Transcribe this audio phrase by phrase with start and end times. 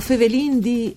[0.00, 0.94] O Fevelin di...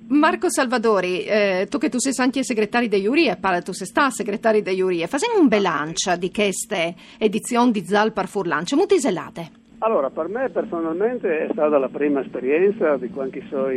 [0.09, 4.11] Marco Salvadori, eh, tu che tu sei anche segretario di Iurie, pare tu sei sta
[4.11, 9.51] segretario di Iurie, facciamo un bilancio di queste edizioni di Zalpar Furlan, c'è molti zelate.
[9.81, 13.71] Allora, per me personalmente è stata la prima esperienza di quanti sono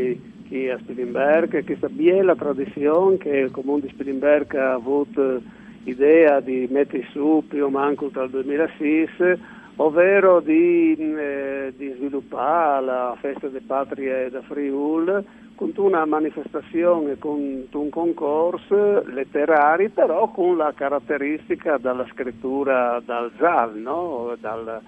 [0.52, 5.42] qui a Spilimberg, questa bella tradizione che il comune di Spilimberg ha avuto
[5.86, 9.40] idea di mettere su più o meno dal 2006,
[9.78, 15.24] ovvero di, eh, di, sviluppare la festa delle patrie da Friul
[15.56, 23.78] con una manifestazione, con un concorso letterario, però con la caratteristica della scrittura dal ZAL,
[23.78, 24.36] no?
[24.38, 24.82] dal,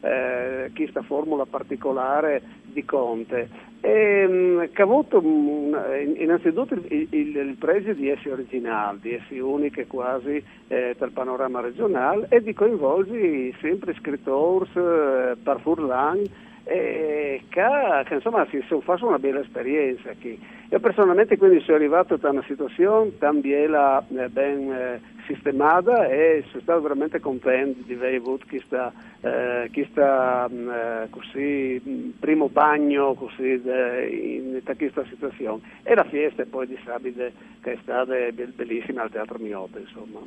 [0.00, 3.68] eh, questa formula particolare di Conte.
[3.82, 5.74] E, um, che ha avuto um,
[6.16, 11.60] innanzitutto il, il, il pregio di essere originale, di essere uniche quasi eh, il panorama
[11.60, 16.22] regionale e di coinvolgere sempre scrittori, eh, par furlan,
[16.64, 20.38] eh, che, che, insomma si sono fatto una bella esperienza qui.
[20.70, 26.44] Io personalmente quindi sono arrivato da una situazione tan biela, eh, ben eh, sistemata e
[26.48, 33.14] sono stato veramente contento di aver avuto questa, eh, questa mm, eh, così, primo bagno
[33.14, 35.62] così, de, in, in questa situazione.
[35.82, 38.14] E la fiesta poi di Sabide che è stata
[38.54, 39.80] bellissima al Teatro Miope.
[39.80, 40.20] Insomma.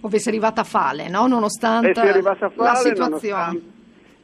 [0.00, 1.26] Ovvio arrivata a fale, no?
[1.26, 2.22] nonostante fale,
[2.56, 3.73] la situazione.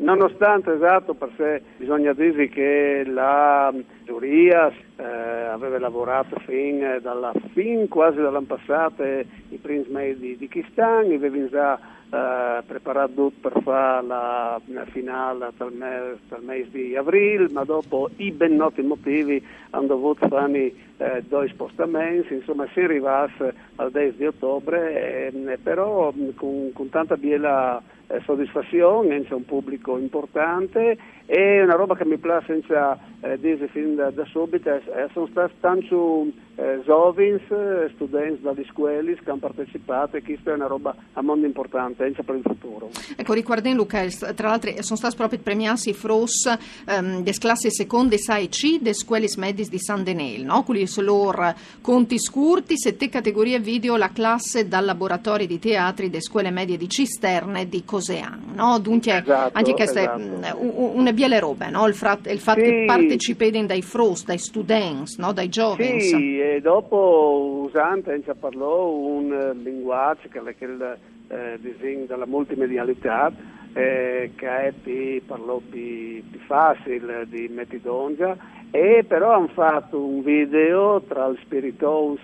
[0.01, 3.71] Nonostante esatto, perché bisogna dire che la
[4.05, 10.49] giuria eh, aveva lavorato fin, dalla, fin quasi dall'anno passato i primi mesi di, di
[10.49, 11.79] Kistan, aveva già
[12.09, 18.31] eh, preparato per fare la, la finale dal mese, mese di aprile, ma dopo i
[18.31, 24.27] ben noti motivi hanno dovuto fare eh, due spostamenti, insomma si arrivasse al 10 di
[24.27, 27.83] ottobre, eh, però con, con tanta biela
[28.25, 30.99] soddisfazione, c'è un pubblico importante
[31.33, 35.29] e una roba che mi piace senza eh, dire fin da, da subito, eh, sono
[35.31, 35.95] stati tanti
[36.57, 41.23] eh, giovani, eh, studenti dalle scuole che hanno partecipato e questa è una roba a
[41.23, 42.91] mondo importante anche per il futuro.
[43.15, 44.05] Ecco, riguardando Luca,
[44.35, 46.59] tra l'altro sono stati proprio premiati i FROS
[46.89, 50.65] um, des classi seconde 6 C des scuole medis di San Denel, no?
[50.65, 56.23] Quelli sono loro conti scurti, sette categorie video, la classe dal laboratorio di teatri delle
[56.23, 58.79] scuole medie di Cisterne di Cosean, no?
[58.81, 60.59] Dunque, esatto, anche queste esatto.
[60.61, 61.87] una biele robe, no?
[61.87, 62.71] Il, frat, il fatto sì.
[62.71, 65.33] che partecipino dai FROS, dai studenti, no?
[65.33, 66.01] dai giovani.
[66.01, 70.99] Sì, e dopo usando, ci parlò un linguaggio che è il
[71.29, 73.31] eh, disegno della multimedialità,
[73.75, 78.37] eh, che è più, parlò più, più facile di Metidongia
[78.73, 82.21] e però hanno fatto un video tra il spiritus,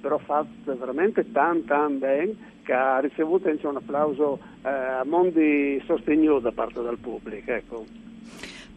[0.00, 6.38] però fatto veramente tan tan bene che ha ricevuto un applauso eh, a mondi sostenuto
[6.38, 7.50] da parte del pubblico.
[7.50, 7.84] Ecco.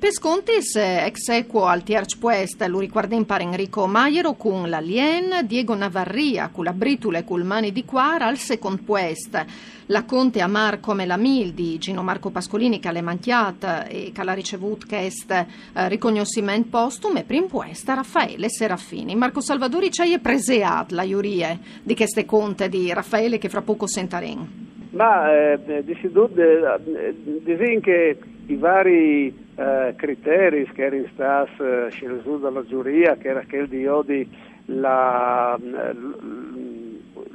[0.03, 5.45] Pescontis ex equo al Tierch Puest, lo ricorda in pare Enrico Maiero con la Lien,
[5.45, 9.45] Diego Navarria con la Britula e col Mani di Quara al Second Puest.
[9.85, 14.11] La Conte a Mar come la Mil di Gino Marco Pascolini che l'è manchiata e
[14.13, 19.15] che l'ha ricevuto è eh, riconoscimento postume e prim puest Raffaele Serafini.
[19.15, 23.87] Marco Salvadori ci hai preseat la giuria di queste conte di Raffaele che fra poco
[23.87, 24.47] sentaremo.
[24.89, 28.17] Ma eh, di sicuro, eh, che
[28.47, 33.87] i vari eh, criteri che erano stati eh, scelti dalla giuria, che era quello di
[33.87, 34.29] Odi
[34.65, 35.59] la,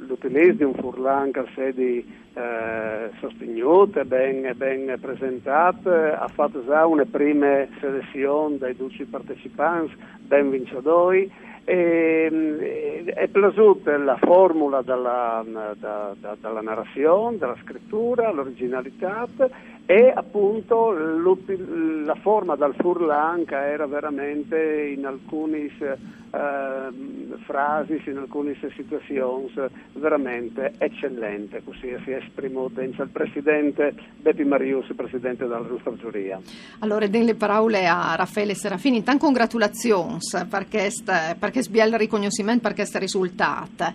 [0.07, 7.05] l'utilizzo di un furlan che sedi eh, sostenute, ben, ben presentate, ha fatto già una
[7.05, 11.23] prima selezione dai 12 partecipanti, ben vincitori.
[11.23, 15.43] e, è piaciuta la formula della,
[15.77, 19.27] da, da, dalla narrazione, della scrittura, l'originalità
[19.85, 25.57] e appunto la forma dal furlan che era veramente in alcune
[26.31, 29.51] eh, frasi, in alcune situazioni
[29.93, 36.39] veramente eccellente, così si è esprimuto il presidente Beppi Marius, presidente della nostra giuria.
[36.81, 40.17] Allora, delle parole a Raffaele Serafini, intanto congratulazioni
[40.47, 40.89] perché,
[41.39, 43.93] perché sbiel riconoscimento per questo risultato.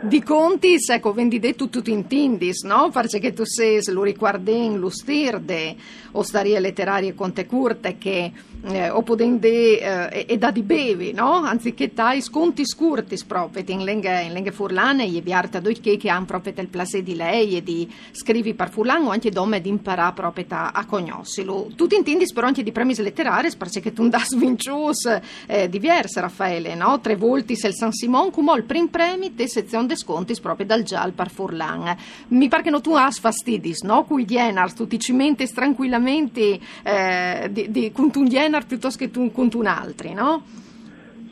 [0.00, 2.90] Di conti, ecco, vendi detto tutto in tindis, no?
[2.90, 5.76] Perché tu sei, lo riguardi, lo stirde,
[6.12, 8.32] o starie letterarie conte curte che
[8.64, 11.34] eh, o podende eh, e da di bevi, no?
[11.34, 16.08] Anziché tai sconti scurti proprio in lenghe, in lenghe furlane e viarte doi che che
[16.08, 19.68] hanno proprio il plasè di lei e di scrivi per furlan o anche dome di
[19.68, 21.68] imparare proprio a cognossilo.
[21.76, 26.74] Tu ti intendi però anche di premi letterari perché tu das vincius eh, diverse Raffaele,
[26.74, 26.95] no?
[27.00, 30.66] Tre volti se il San Simon come il prim premi te sezione de sconti proprio
[30.66, 31.96] dal gial per furlan.
[32.28, 34.04] Mi pare che no tu has fastidis, no?
[34.04, 39.30] Cui dienar, tu ti cimenti tranquillamente eh, di, di, con un dienar piuttosto che tu,
[39.32, 40.42] con un altro, no?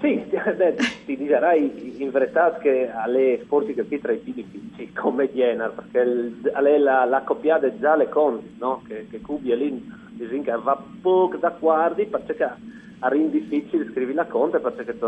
[0.00, 0.22] Sì,
[1.06, 5.99] ti dirai in verità che alle forse che tra i più difficili come Diener, perché
[6.00, 8.82] il, la, la copiata già le conti, no?
[8.87, 12.37] che, che Cubi e lì dicono va poco da guardi perché
[13.08, 15.06] è difficile scrivere la conta perché tu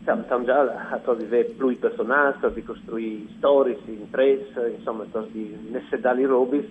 [0.00, 6.64] Stiamo già a di più personaggi, di costruire storie in press, insomma, di nessedali robis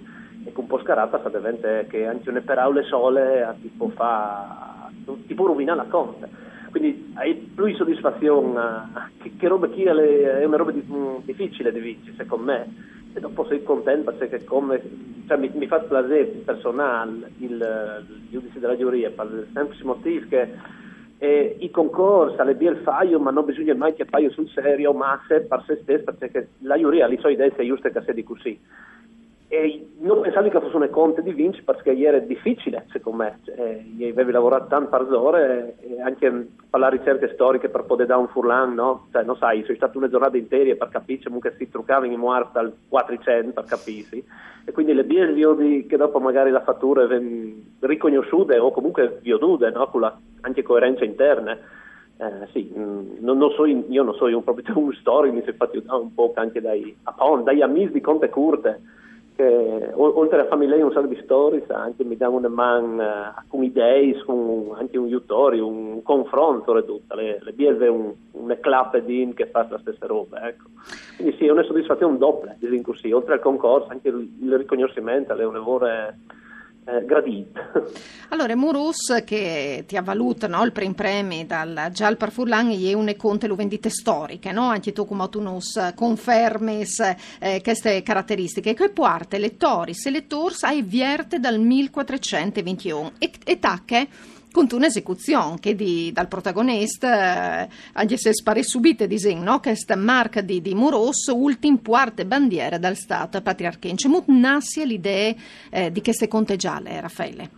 [0.46, 4.90] e con un po' scarata sa diventa che anche una parole sole tipo fa
[5.28, 6.28] tipo rovina la conta.
[6.72, 8.90] Quindi hai più soddisfazione
[9.22, 10.84] che, che roba chi è, una roba di,
[11.24, 12.68] difficile di vincere secondo me.
[13.14, 14.82] E dopo sei contento perché come
[15.30, 20.26] cioè, mi, mi fa piacere personale il, il giudice della giuria per il semplice motivo
[20.28, 20.50] che
[21.20, 25.22] eh, i concorsi alle BL faio, ma non bisogna mai che paio sul serio, ma
[25.28, 28.24] se per se stesso, perché la giuria ha le sue idee giuste che sia di
[28.24, 28.60] così.
[29.52, 33.40] E non pensavo che fosse un conto di vincere perché ieri è difficile, secondo me.
[33.44, 36.30] Cioè, io avevo lavorato tante ore e anche
[36.70, 39.08] per la ricerca storica per poter dare un furlan, no?
[39.12, 42.52] Cioè, non sai, sono state una giornata intera per capire comunque si truccavano in morte
[42.54, 44.24] dal 400 per capirsi.
[44.66, 47.08] E quindi le biesi che dopo magari la fattura
[47.80, 49.88] riconosciute o comunque viodude, no?
[49.88, 51.58] Con la, anche coerenza interna.
[52.18, 55.56] Eh, sì, mm, non, non so, io non sono un, proprio un storico, mi sono
[55.58, 56.96] fatto un po' anche dai,
[57.44, 58.98] dai amici di Conte Curte
[59.40, 63.48] che oltre a farmi lei un sacco di stories anche mi dà una man uh,
[63.48, 68.58] con idee con anche un aiutori un confronto e tutto le, le BSV un, un
[69.06, 70.66] din che fa la stessa roba ecco.
[71.16, 75.46] quindi sì è una soddisfazione doppia così oltre al concorso anche il, il riconoscimento alle
[75.46, 75.86] lavoro
[76.98, 77.60] eh, gradito.
[78.30, 82.94] Allora, Murus che ti ha valuto no, il prim premi dal Gial per Furlan e
[82.94, 84.70] une conte lo vendite storiche, no?
[84.70, 87.00] Anche tu come tu nos confermes
[87.40, 94.08] eh, queste caratteristiche che parte lettori, selettori hai vierte dal 1421 e, e tacche
[94.60, 99.60] con un'esecuzione che di, dal protagonista, eh, anche se spare subite disegno, no?
[99.60, 104.10] che è marca di, di Moros, ultim parte bandiera dal Stato patriarchense.
[104.10, 105.34] Mut nasce l'idea
[105.72, 107.50] eh, di queste conteggiale, Raffaele?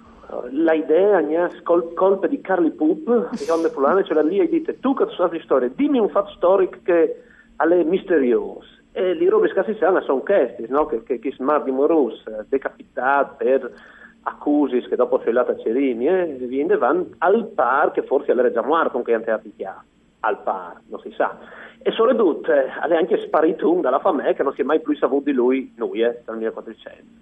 [0.51, 4.79] La idea è col, colpe di Carli Pup, di Onde Fulane, cioè lì e dite,
[4.79, 7.23] tu che sai di storia, dimmi un fatto storico che
[7.57, 8.67] è misterioso.
[8.93, 10.85] E le robe scassi sono queste, no?
[10.85, 13.71] che, che, che smar di Moros, decapitato per
[14.23, 18.51] accusi che dopo c'è a Cerini e eh, viene van al par che forse era
[18.51, 19.83] già morto con che anteati chiaro
[20.21, 21.35] al par, non si sa.
[21.81, 25.23] E soprattutto è anche sparito un dalla famiglia che non si è mai più saputo
[25.23, 27.21] di lui noi eh, dal 1400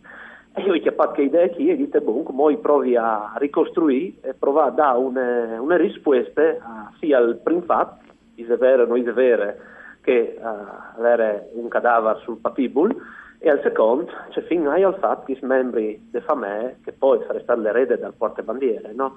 [0.54, 4.34] e io ho chiappato che idea qui e dite boh, poi provi a ricostruire e
[4.34, 8.04] provare a dare una, una risposta a, sia al primo fatto,
[8.36, 9.54] se vero o non è vero
[10.02, 12.96] che uh, era un cadavere sul papibul
[13.40, 17.44] e al secondo c'è fin al fatto che i membri della famiglia, che poi sarebbero
[17.44, 19.16] stati l'erede dal portabandiere, no?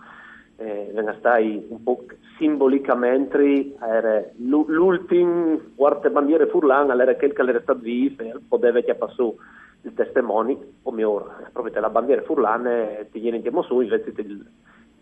[0.56, 2.04] eh, venga stai un po'
[2.38, 9.34] simbolicamente era l'ultimo portabandiere furlan era quel che era stato vivo e poteva che passò
[9.82, 14.46] il testimone o meglio proprio la bandiera furlane ti viene in su invece il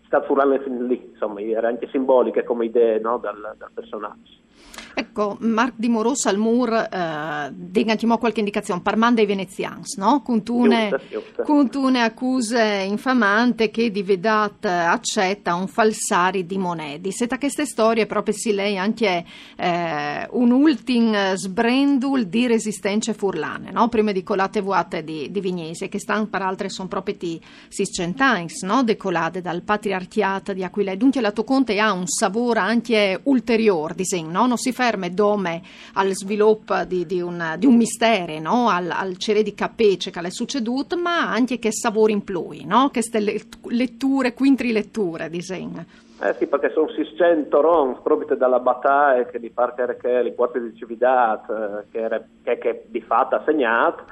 [0.05, 4.39] stato furlane lì insomma era anche simbolica come idea no, dal, dal personaggio
[4.93, 10.21] Ecco, Marc di Moreau Salmur eh, degantimo qualche indicazione, parman dei venezians, no?
[10.21, 11.43] Giusto.
[11.43, 17.11] contune accuse infamante che di vedat accetta un falsari di monedi.
[17.11, 19.25] Seta queste storie proprio si lei anche
[19.55, 23.87] eh, un ultim sbrendul di resistenze furlane, no?
[23.87, 27.39] Prima di colate vuote di, di Vignesi, che stanno per altre sono proprio di
[27.69, 28.83] Siscentines, no?
[28.83, 30.91] Decolate dal patriarchiato di Aquila.
[30.91, 34.50] E dunque la tua conte ha un sapore anche ulteriore, disegno, no?
[34.51, 35.61] Non si ferma dome
[35.93, 38.67] al sviluppo di, di, un, di un mistero, no?
[38.67, 42.89] al, al cere di capece che è succeduto, ma anche che sapore in plui, no?
[42.89, 43.21] Che ste
[43.69, 45.85] letture, quintri letture, disegno.
[46.21, 50.61] Eh sì, perché sono 600 rons proprio dalla battaglia che di parte che le porte
[50.61, 54.03] di civiltà eh, che, era, che, che di fatto ha segnato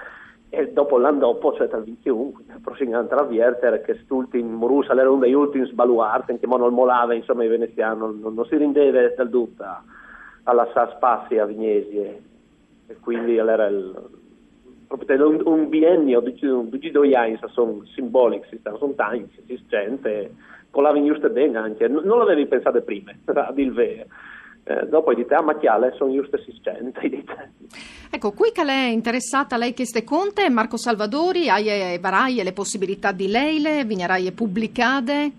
[0.47, 4.93] e dopo l'anno dopo, cioè dal 21, il prossimo anno tra Vierter, che quest'ultimo Morusa
[4.93, 8.99] era uno degli ultimi sbaluardi, che non molava, insomma, i veneziani, non, non si rendeva
[8.99, 9.63] del tutto
[10.49, 12.21] alla SAS Passi a Vignesi e,
[13.01, 13.95] quindi era il,
[14.87, 20.35] proprio un, un biennio di, di due anni sono simbolici, sono tanti, si sente,
[20.71, 24.05] con la giusto bene anche, non, non l'avevi pensato prima, a dir vero.
[24.63, 26.99] Eh, dopo dite, ah, macchiale, sono giusto assistente.
[27.09, 27.51] Dite.
[28.11, 32.53] Ecco, qui che lei è interessata, lei che ste conte, Marco Salvadori, hai varai le
[32.53, 35.31] possibilità di leile, vignerai pubblicate?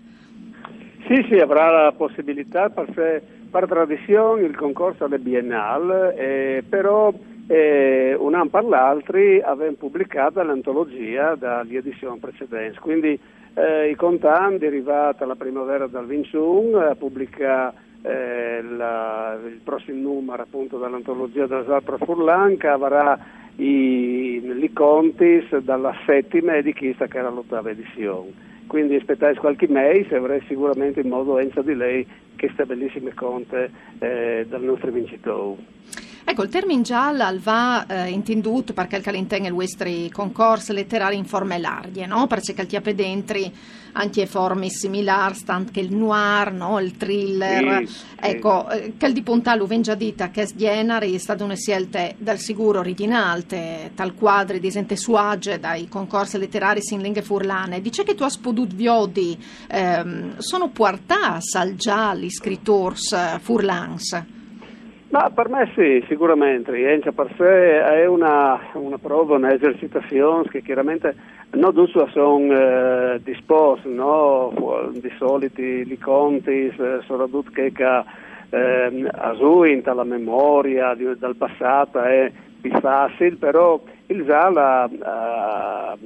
[1.07, 7.13] Sì, sì, avrà la possibilità, per, per tradizione il concorso alle Biennale, eh, però
[7.47, 13.19] eh, un anno per l'altro abbiamo pubblicato l'antologia dagli edizioni precedenti, quindi
[13.53, 20.77] eh, i contanti derivati alla primavera dal 21 pubblica eh, la, il prossimo numero appunto
[20.77, 23.19] dall'antologia della Zapra Furlan che avrà
[23.57, 29.67] i, i contis dalla settima e di chissà che era l'ottava edizione quindi aspettate qualche
[29.67, 34.91] mese e avrei sicuramente in modo enza di lei queste bellissime conte eh, dal nostro
[34.91, 35.61] vincitore.
[36.23, 41.25] Ecco, il termine giallo va eh, intenduto perché il calinteng il vostri concorsi letterari in
[41.25, 42.27] forme larghe, no?
[42.27, 43.39] Perché il tiape dentro
[43.93, 46.79] anche forme similari, stanno che il noir, no?
[46.79, 47.87] il thriller.
[47.87, 48.77] Sì, ecco, sì.
[48.77, 52.39] Eh, che il di Pontallo venga dita che è genere è stata una scelta dal
[52.39, 57.81] sicuro originale, tal quadri di gente suage dai concorsi letterari in lingue furlane.
[57.81, 59.37] Dice che tu hai potuto viodi,
[59.67, 61.09] ehm, sono portati
[61.57, 64.39] al giallo scrittori eh, furlans.
[65.11, 66.71] Ma per me sì, sicuramente.
[66.89, 71.13] Enza per sé è una, una prova, un'esercitazione che chiaramente
[71.51, 74.89] non tutti sono eh, disposti, no?
[74.93, 76.73] di soliti li conti,
[77.05, 77.73] soprattutto che
[78.51, 85.97] eh, asuinta la memoria di, dal passato è più facile, però il ZAL ha,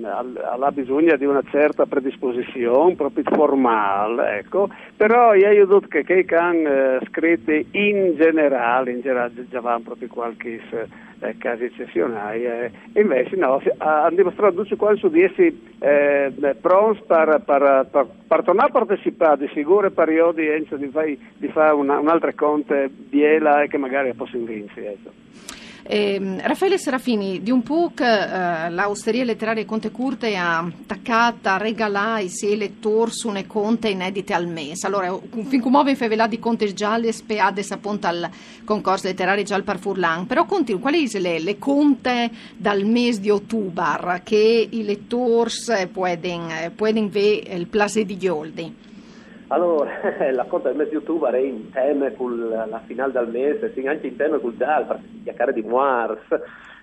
[0.71, 4.69] bisogno di una certa predisposizione, proprio formale, ecco.
[4.95, 10.07] però io ho che che hanno eh, scritto in generale, in generale già vanno proprio
[10.07, 10.61] qualche
[11.19, 16.31] eh, casi eccezionali, eh, invece no, hanno dimostrato tutti quanti su di essi eh,
[16.61, 20.47] pronti per, per, per, per, tornare a partecipare di sicure periodi
[21.37, 24.91] di fare una, un'altra conte biela e che magari possono vincere.
[24.91, 25.23] Ecco.
[25.87, 32.29] Eh, Raffaele Serafini, di un PUC, eh, l'Austeria Letteraria Conte Curte ha attaccata, regalata i
[32.29, 34.87] sei lettori su une conte inedite al mese.
[34.87, 35.15] Allora,
[35.47, 38.27] fin muove in fevelà di conte gialle speades appunto al
[38.63, 44.21] concorso letterario già al Furlan, però continu, quali le, le conte dal mese di ottobre
[44.23, 45.51] che i lettori
[45.91, 48.85] possono vedere il place di Gioldi?
[49.47, 49.91] Allora,
[50.31, 54.07] la conta del mese di ottobre è in tema con la finale del mese, anche
[54.07, 56.21] in tema con Dal, perché si chiacchiera di Moars,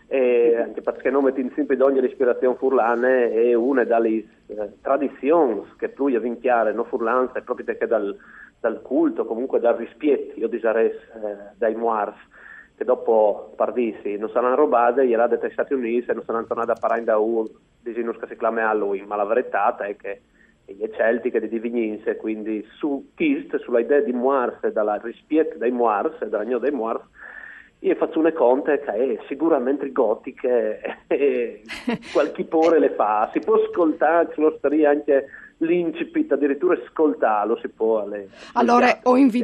[0.08, 5.88] anche perché non metti in sempre d'ogni l'ispirazione furlane è una delle eh, tradizioni che
[5.88, 8.14] più vinchiare no furlanza è proprio perché dal,
[8.60, 10.96] dal culto, comunque dal rispetto, io disarei eh,
[11.56, 12.16] dai Moars
[12.76, 16.76] che dopo pardisi non saranno rubate, gliela dai Stati Uniti e non saranno tornati a
[16.78, 17.48] parlare da un
[17.80, 20.20] disegno che si chiama Halloween, ma la verità è che
[20.66, 25.70] le celtiche di Divigninse, quindi su Kist, sulla idea di Moars e dalla rispetto dei
[25.70, 27.02] Moars e dell'agno dei Moars,
[27.80, 31.62] io faccio une conte che è sicuramente gotiche e
[32.12, 33.28] qualche pore le fa.
[33.32, 35.26] Si può ascoltare sulla storia anche
[35.62, 38.06] l'incipit, addirittura ascoltarlo si può.
[38.06, 39.40] Le, allora, ho invitato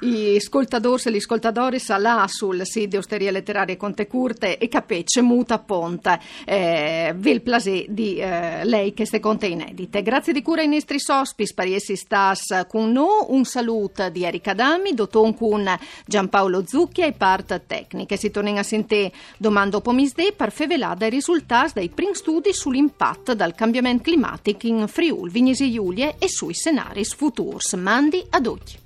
[0.00, 5.22] i ascoltatori e gli ascoltatori là sul sito di Osteria Letteraria Conte Curte e capece
[5.22, 10.02] muta ponta eh, vil plasè di eh, lei che ste conte inedite.
[10.02, 13.26] Grazie di cura ai nostri sospis per essi stas con noi.
[13.28, 15.68] Un saluto di Erika Dami, dotton con
[16.06, 18.16] Giampaolo Zucchia e part tecniche.
[18.16, 23.54] Si torna a sentire domando pomisdè per fevelare i risultati dei primi studi sull'impatto del
[23.54, 27.72] cambiamento climatico in Friuli Vignesi Giulie e sui scenari futurs.
[27.72, 28.78] Mandi ad oggi.